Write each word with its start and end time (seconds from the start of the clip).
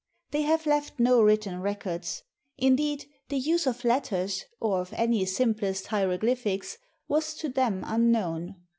They 0.31 0.41
have 0.41 0.65
left 0.65 0.99
no 0.99 1.21
written 1.21 1.61
records; 1.61 2.23
indeed, 2.57 3.05
the 3.29 3.37
use 3.37 3.67
of 3.67 3.83
letters, 3.85 4.45
or 4.59 4.81
of 4.81 4.93
any 4.95 5.25
simplest 5.25 5.85
hieroglyphics, 5.85 6.79
was 7.07 7.35
to 7.35 7.49
them 7.49 7.83
unknown. 7.85 8.55